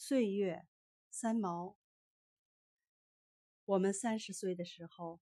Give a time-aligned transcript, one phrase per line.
[0.00, 0.64] 岁月，
[1.10, 1.76] 三毛。
[3.64, 5.20] 我们三十岁的时候，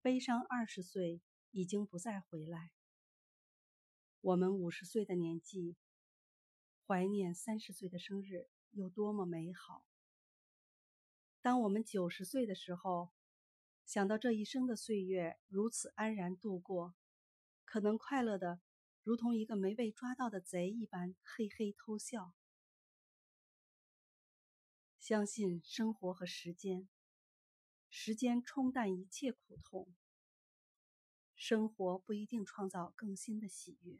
[0.00, 1.20] 悲伤二十岁
[1.50, 2.70] 已经不再回来；
[4.22, 5.76] 我们五十岁的年纪，
[6.86, 9.84] 怀念三十岁的生日有多么美好。
[11.42, 13.10] 当我们九十岁的时候，
[13.84, 16.94] 想到这一生的岁月如此安然度过，
[17.66, 18.62] 可能快乐的
[19.02, 22.34] 如同一个没被抓到的贼一般，嘿嘿偷笑。
[25.10, 26.88] 相信生活和时间，
[27.88, 29.92] 时间冲淡一切苦痛。
[31.34, 33.98] 生活不一定创造更新的喜悦。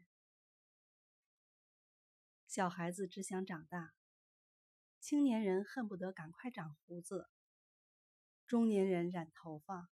[2.47, 3.93] 小孩子只想长大，
[5.01, 7.29] 青年人恨不得赶快长胡子，
[8.47, 9.91] 中年人染头发，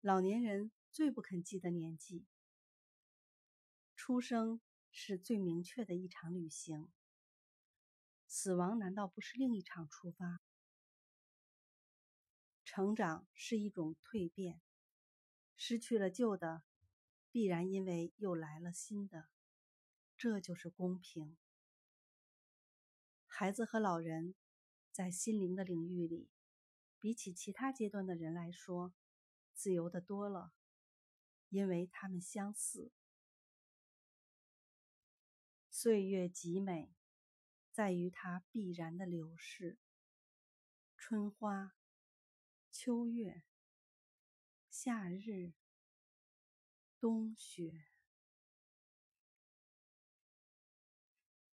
[0.00, 2.24] 老年人最不肯记得年纪。
[3.96, 4.60] 出生
[4.92, 6.92] 是最明确的一场旅行。
[8.40, 10.40] 死亡难道不是另一场出发？
[12.64, 14.60] 成长是一种蜕变，
[15.56, 16.62] 失去了旧的，
[17.32, 19.28] 必然因为又来了新的，
[20.16, 21.36] 这就是公平。
[23.26, 24.36] 孩子和老人
[24.92, 26.30] 在心灵的领域里，
[27.00, 28.94] 比起其他阶段的人来说，
[29.52, 30.52] 自由的多了，
[31.48, 32.92] 因为他们相似。
[35.68, 36.94] 岁月极美。
[37.78, 39.78] 在于它必然的流逝。
[40.96, 41.76] 春花、
[42.72, 43.44] 秋月、
[44.68, 45.52] 夏日、
[46.98, 47.84] 冬雪。